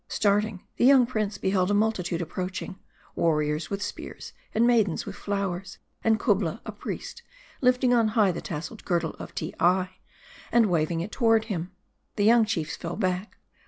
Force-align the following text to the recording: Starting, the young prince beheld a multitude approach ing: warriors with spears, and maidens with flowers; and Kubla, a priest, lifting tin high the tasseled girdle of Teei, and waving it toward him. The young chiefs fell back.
Starting, 0.07 0.63
the 0.77 0.85
young 0.85 1.05
prince 1.05 1.37
beheld 1.37 1.69
a 1.69 1.75
multitude 1.75 2.23
approach 2.23 2.63
ing: 2.63 2.75
warriors 3.15 3.69
with 3.69 3.83
spears, 3.83 4.33
and 4.51 4.65
maidens 4.65 5.05
with 5.05 5.15
flowers; 5.15 5.77
and 6.03 6.19
Kubla, 6.19 6.59
a 6.65 6.71
priest, 6.71 7.21
lifting 7.61 7.91
tin 7.91 8.07
high 8.07 8.31
the 8.31 8.41
tasseled 8.41 8.83
girdle 8.83 9.13
of 9.19 9.35
Teei, 9.35 9.89
and 10.51 10.65
waving 10.71 11.01
it 11.01 11.11
toward 11.11 11.45
him. 11.45 11.71
The 12.15 12.25
young 12.25 12.45
chiefs 12.45 12.75
fell 12.75 12.95
back. 12.95 13.37